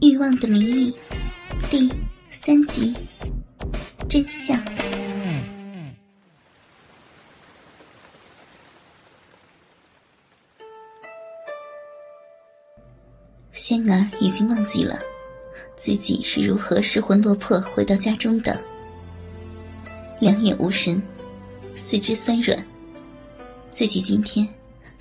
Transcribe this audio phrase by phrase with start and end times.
[0.00, 0.94] 欲望的名义》
[1.70, 1.90] 第
[2.30, 2.94] 三集，
[4.08, 4.62] 真相。
[13.52, 14.98] 仙儿已经忘记了
[15.78, 18.62] 自己是如何失魂落魄回到家中的，
[20.20, 21.02] 两眼无神，
[21.74, 22.64] 四肢酸软。
[23.70, 24.46] 自己今天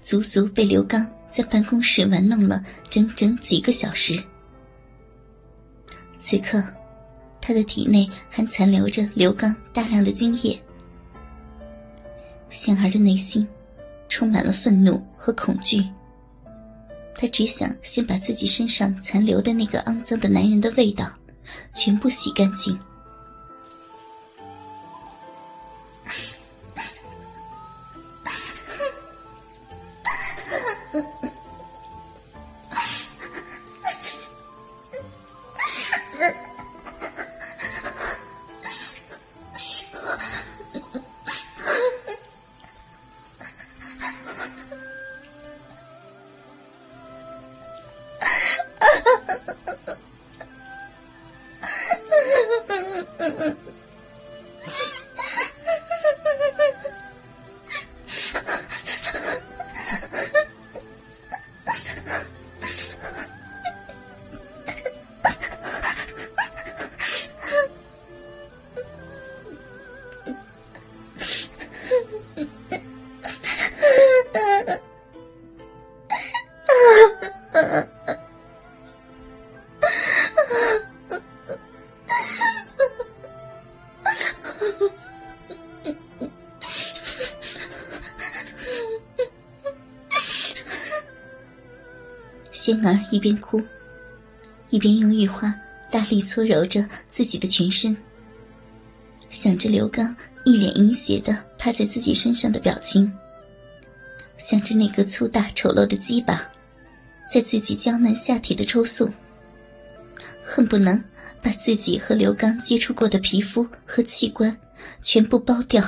[0.04, 4.24] 足足被刘刚在办公室玩弄了整整几个小时。
[6.24, 6.64] 此刻，
[7.42, 10.58] 他的体内还残留着刘刚大量的精液。
[12.50, 13.46] 杏儿的内心
[14.08, 15.84] 充满了愤怒和恐惧。
[17.14, 21.12] 他只想先把自己身上残留的那个肮脏的男人的味道
[21.74, 22.80] 全部洗干净。
[92.54, 93.62] 仙儿一边哭，
[94.70, 95.54] 一边用玉花
[95.92, 97.98] 大力搓揉着自己的全身，
[99.30, 103.12] 想着刘刚一脸淫邪的趴在自己身上的表情，
[104.38, 106.48] 想着那个粗大丑陋的鸡巴
[107.32, 109.12] 在自己娇嫩下体的抽送，
[110.44, 111.04] 恨不能
[111.42, 114.56] 把自己和刘刚接触过的皮肤和器官
[115.02, 115.84] 全部剥掉。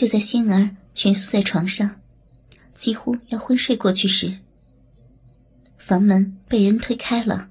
[0.00, 2.00] 就在仙儿蜷缩在床上，
[2.74, 4.34] 几乎要昏睡过去时，
[5.76, 7.50] 房门被人推开了。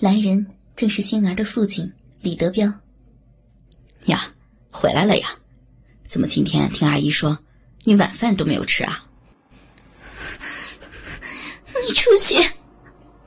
[0.00, 1.92] 来人正是仙儿的父亲
[2.22, 2.72] 李德彪。
[4.06, 4.32] 呀，
[4.70, 5.28] 回来了呀！
[6.06, 7.38] 怎么今天听阿姨说
[7.84, 9.04] 你晚饭都没有吃啊？
[11.86, 12.42] 你出去，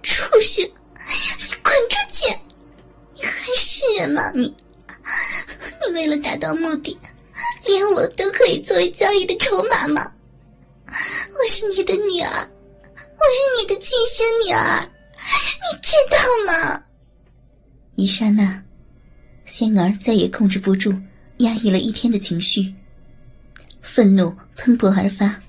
[0.01, 0.65] 畜生！
[0.65, 2.35] 你滚出去！
[3.13, 4.31] 你还是人吗？
[4.31, 4.51] 你，
[5.85, 6.97] 你为了达到目的。
[7.65, 10.11] 连我都可以作为交易的筹码吗？
[10.87, 12.49] 我是你的女儿，
[12.93, 14.89] 我是你的亲生女儿，
[15.61, 16.83] 你知道吗？
[17.95, 18.63] 一刹那，
[19.45, 20.93] 仙儿再也控制不住
[21.37, 22.73] 压抑了一天的情绪，
[23.81, 25.41] 愤怒喷薄而发。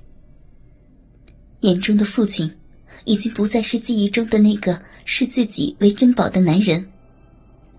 [1.60, 2.56] 眼中的父亲，
[3.04, 6.88] 已经不再是记忆中的那个视自己为珍宝的男人，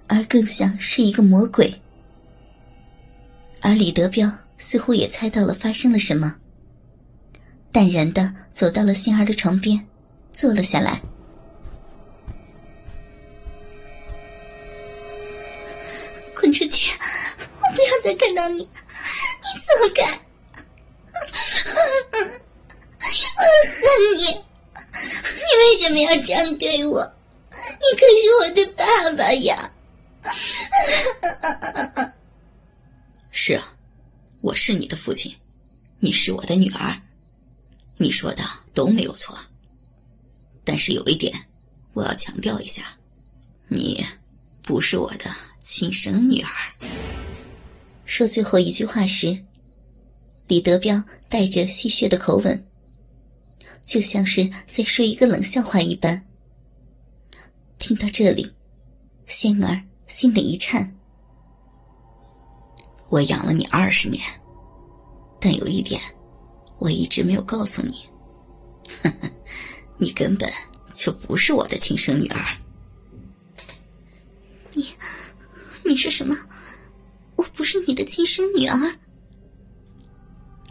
[0.07, 1.73] 而更像是一个魔鬼。
[3.67, 6.33] 而李德彪似乎也猜到了发生了什么，
[7.69, 9.85] 淡然的走到了仙儿的床边，
[10.31, 11.01] 坐了下来。
[16.33, 16.97] 滚出去！
[17.55, 18.59] 我不要再看到你！
[18.59, 18.69] 你
[19.59, 20.17] 走开！
[23.35, 24.27] 我恨你！
[24.31, 27.03] 你为什么要这样对我？
[27.51, 29.73] 你可是我的爸爸呀！
[33.39, 33.71] 是啊，
[34.41, 35.31] 我是你的父亲，
[35.99, 36.99] 你是我的女儿，
[37.97, 38.43] 你说的
[38.73, 39.37] 都没有错。
[40.65, 41.45] 但是有一点，
[41.93, 42.97] 我要强调一下，
[43.67, 44.03] 你
[44.63, 45.31] 不是我的
[45.61, 46.49] 亲生女儿。
[48.07, 49.37] 说最后一句话时，
[50.47, 52.65] 李德彪带着戏谑的口吻，
[53.85, 56.25] 就像是在说一个冷笑话一般。
[57.77, 58.51] 听到这里，
[59.27, 60.96] 仙儿心里一颤。
[63.09, 64.21] 我养了你二十年，
[65.39, 66.01] 但有一点，
[66.77, 68.01] 我一直没有告诉你，
[69.97, 70.51] 你根本
[70.93, 72.57] 就不是我的亲生女儿。
[74.73, 74.85] 你，
[75.83, 76.35] 你说什么？
[77.35, 78.95] 我不是你的亲生女儿？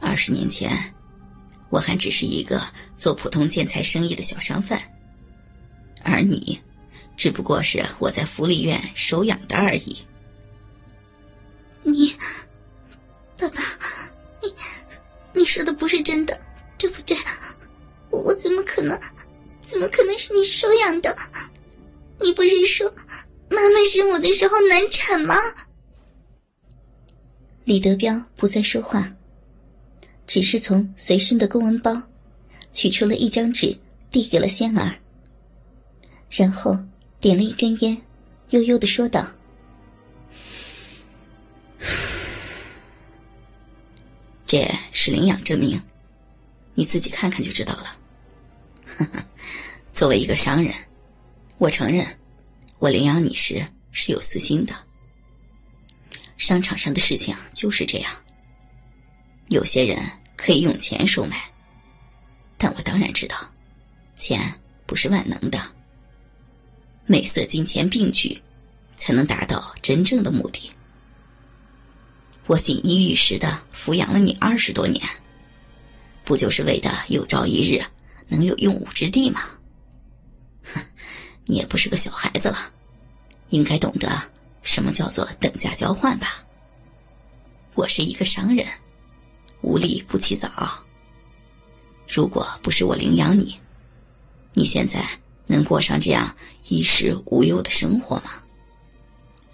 [0.00, 0.70] 二十年前，
[1.70, 2.62] 我还只是一个
[2.94, 4.80] 做普通建材生意的小商贩，
[6.02, 6.60] 而你，
[7.16, 9.96] 只不过是我在福利院收养的而已。
[11.88, 12.12] 你，
[13.38, 13.62] 爸爸，
[14.42, 14.52] 你，
[15.32, 16.36] 你说的不是真的，
[16.76, 17.16] 对不对？
[18.10, 18.98] 我怎么可能，
[19.64, 21.16] 怎么可能是你收养的？
[22.20, 22.92] 你不是说
[23.48, 25.36] 妈妈生我的时候难产吗？
[27.62, 29.14] 李德彪不再说话，
[30.26, 32.02] 只是从随身的公文包
[32.72, 33.78] 取出了一张纸，
[34.10, 34.96] 递给了仙儿，
[36.30, 36.76] 然后
[37.20, 37.96] 点了一根烟，
[38.50, 39.24] 悠悠的说道
[44.46, 45.82] ：“这是领养证明，
[46.75, 47.98] 你自己看看就知道了。
[49.93, 50.72] 作为一个商人，
[51.58, 52.06] 我承认，
[52.78, 54.72] 我领养你时是有私心的。”
[56.38, 58.12] 商场上的事情就是这样。
[59.48, 59.98] 有些人
[60.37, 61.42] 可以用钱收买，
[62.56, 63.37] 但我当然知道，
[64.16, 64.52] 钱
[64.87, 65.60] 不是万能的。
[67.04, 68.40] 美色金钱并举，
[68.96, 70.70] 才能达到真正的目的。
[72.46, 75.02] 我锦衣玉食的抚养了你二十多年，
[76.25, 77.84] 不就是为的有朝一日
[78.28, 79.40] 能有用武之地吗？
[80.62, 80.81] 哼，
[81.44, 82.58] 你也不是个小孩子了，
[83.50, 84.22] 应该懂得。
[84.62, 86.44] 什么叫做等价交换吧？
[87.75, 88.66] 我是一个商人，
[89.60, 90.49] 无利不起早。
[92.08, 93.56] 如果不是我领养你，
[94.54, 95.04] 你现在
[95.46, 96.34] 能过上这样
[96.69, 98.32] 衣食无忧的生活吗？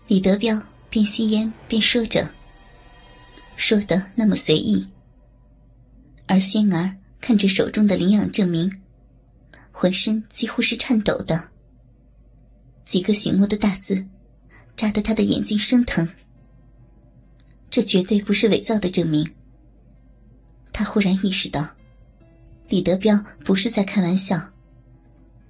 [0.07, 2.27] 李德彪边吸烟边说着，
[3.57, 4.87] 说的那么随意。
[6.27, 8.81] 而仙儿看着手中的领养证明，
[9.71, 11.49] 浑身几乎是颤抖的，
[12.87, 14.07] 几个醒目的大字。
[14.75, 16.09] 扎得他的眼睛生疼。
[17.71, 19.31] 这绝对不是伪造的证明。
[20.73, 21.69] 他忽然意识到，
[22.69, 24.51] 李德彪不是在开玩笑。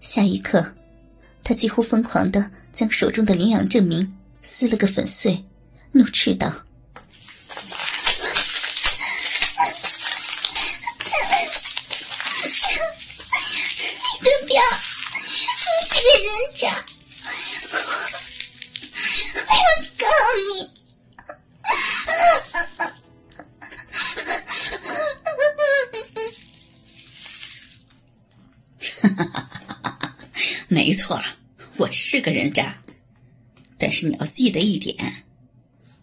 [0.01, 0.75] 下一刻，
[1.45, 5.45] 他几乎疯狂的将手中的领养证明撕了个粉碎，
[5.93, 6.49] 怒斥道
[14.21, 14.61] ：“李德彪，
[16.33, 18.25] 你是个人渣！”
[19.99, 20.07] 告
[20.49, 20.51] 你！
[30.69, 31.23] 没错，
[31.77, 32.83] 我是个人渣。
[33.79, 35.25] 但是你要记得一点，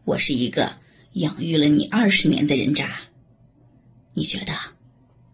[0.03, 0.79] 我是一个
[1.13, 3.01] 养育了你二十年的人渣。
[4.13, 4.53] 你觉得，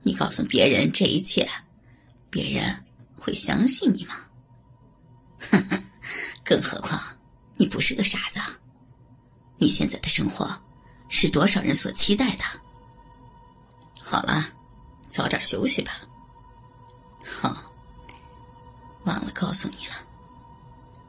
[0.03, 1.49] 你告诉别人这一切，
[2.29, 2.83] 别人
[3.17, 4.15] 会相信你吗？
[6.43, 7.01] 更何况。
[7.57, 8.39] 你不是个傻子，
[9.57, 10.61] 你现在的生活
[11.07, 12.43] 是多少人所期待的？
[14.03, 14.49] 好了，
[15.09, 15.93] 早点休息吧。
[17.23, 17.71] 好，
[19.05, 19.93] 忘了告诉你了，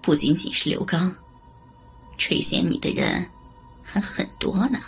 [0.00, 1.14] 不仅仅是刘刚，
[2.16, 3.28] 垂涎你的人
[3.82, 4.80] 还很多呢。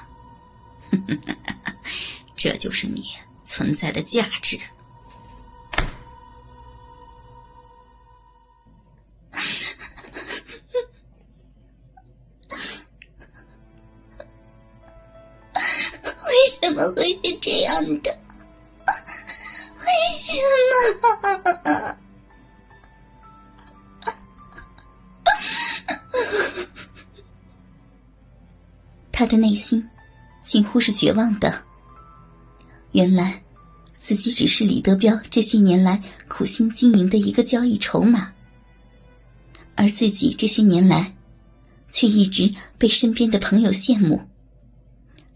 [2.36, 3.10] 这就是你
[3.42, 4.60] 存在的价值。
[16.78, 18.16] 怎么会是这样的？
[19.80, 19.86] 为
[20.22, 20.38] 什
[21.02, 21.98] 么？
[29.10, 29.84] 他的内心
[30.44, 31.64] 近乎是绝望的。
[32.92, 33.42] 原来，
[34.00, 38.32] 自己只是李德彪这些年来苦心经营的一个交易筹码，
[39.74, 41.12] 而自己这些年来，
[41.90, 44.20] 却一直被身边的朋友羡慕。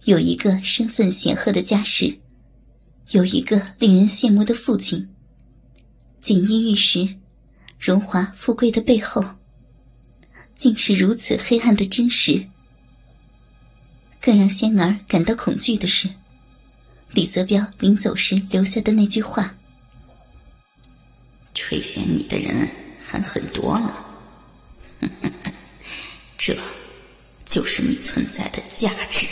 [0.04, 2.18] 有一个身份显赫的家世，
[3.11, 5.09] 有一个令人羡慕的父亲。
[6.21, 7.16] 锦衣玉食、
[7.78, 9.25] 荣华富贵的背后，
[10.56, 12.49] 竟是如此黑暗的真实。
[14.21, 16.09] 更让仙儿感到恐惧的是，
[17.12, 19.56] 李泽彪临走时留下的那句话
[21.54, 22.68] ：“垂涎你的人
[23.00, 23.94] 还很多呢。
[26.37, 26.56] ”这，
[27.44, 29.28] 就是你存在的价值。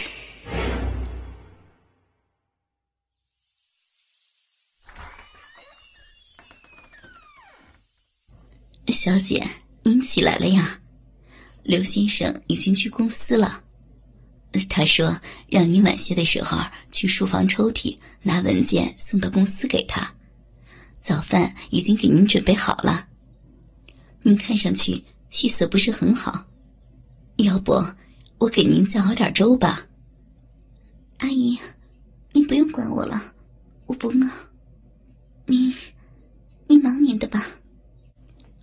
[8.89, 9.49] 小姐，
[9.83, 10.81] 您起来了呀？
[11.63, 13.63] 刘先生已经去公司了。
[14.69, 16.59] 他说让您晚些的时候
[16.91, 20.13] 去书房抽屉拿文件送到公司给他。
[20.99, 23.07] 早饭已经给您准备好了。
[24.23, 26.45] 您看上去气色不是很好，
[27.37, 27.73] 要不
[28.39, 29.87] 我给您再熬点粥吧？
[31.19, 31.59] 阿姨，
[32.33, 33.35] 您不用管我了，
[33.87, 34.15] 我不饿。
[35.47, 35.73] 您，
[36.67, 37.60] 您忙您的吧。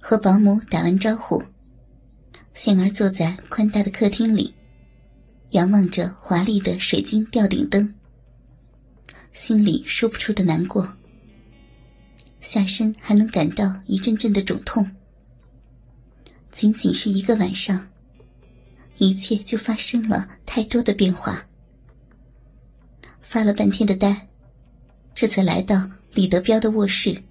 [0.10, 1.44] 和保姆打完招呼，
[2.54, 4.54] 仙儿坐在宽大的客厅里，
[5.50, 7.94] 仰望着华丽的水晶吊顶灯，
[9.34, 10.96] 心里说不出的难过。
[12.40, 14.90] 下身还能感到一阵阵的肿痛。
[16.54, 17.86] 仅仅是一个晚上，
[19.00, 21.46] 一切就发生了太多的变化。
[23.20, 24.30] 发了半天的呆，
[25.14, 27.22] 这才来到李德彪的卧室。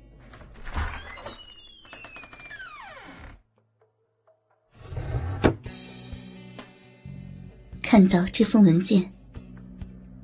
[7.97, 9.11] 看到这封文件，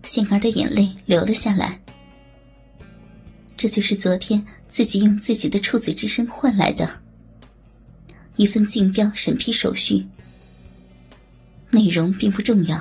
[0.04, 1.80] 杏儿的眼泪流了下来。
[3.56, 7.00] 这就是昨天自己用自己的处子之身换来的
[8.36, 10.06] 一份竞标审批手续，
[11.70, 12.78] 内容并不重要，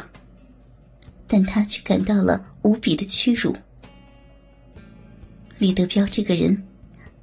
[1.25, 3.55] 但他却感到了无比的屈辱。
[5.57, 6.67] 李德彪这个人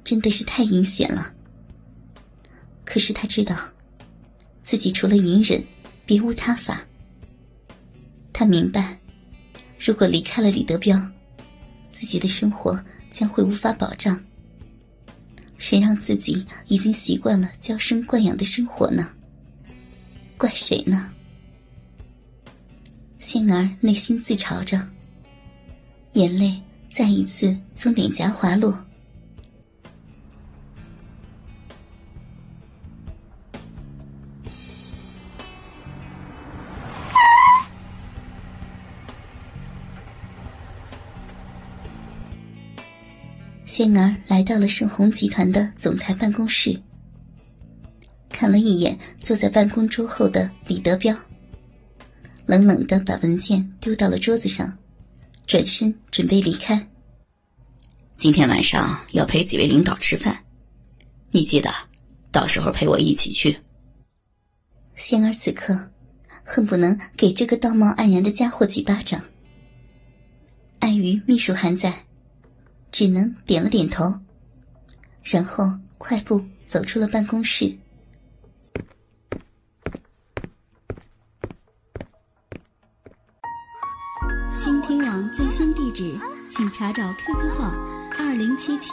[0.03, 1.31] 真的是太阴险了。
[2.83, 3.55] 可是他知道，
[4.63, 5.63] 自己除了隐忍，
[6.07, 6.83] 别无他法。
[8.39, 8.97] 他明白，
[9.77, 10.97] 如果离开了李德彪，
[11.91, 12.81] 自己的生活
[13.11, 14.17] 将会无法保障。
[15.57, 19.11] 谁让自己已经习惯了娇生惯养的生活呢？
[20.37, 21.11] 怪谁呢？
[23.19, 24.87] 仙儿内心自嘲着，
[26.13, 28.85] 眼泪再一次从脸颊滑落。
[43.79, 46.77] 仙儿来到了盛虹集团的总裁办公室，
[48.29, 51.15] 看了一眼坐在办公桌后的李德彪，
[52.45, 54.77] 冷冷的把文件丢到了桌子上，
[55.47, 56.89] 转身准备离开。
[58.17, 60.37] 今天晚上要陪几位领导吃饭，
[61.31, 61.73] 你记得，
[62.33, 63.57] 到时候陪我一起去。
[64.97, 65.89] 仙儿此刻
[66.43, 69.23] 恨不能给这个道貌岸然的家伙几巴掌，
[70.79, 72.08] 碍于秘书还在。
[72.91, 74.19] 只能点了点头，
[75.23, 77.77] 然后快步走出了办公室。
[84.57, 86.17] 倾听网最新地址，
[86.49, 87.71] 请查找 QQ 号
[88.17, 88.91] 二零七七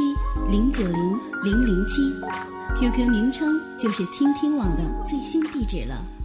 [0.49, 2.13] 零九零零零七
[2.79, 6.16] ，QQ 名称就是倾听网的最新地址了。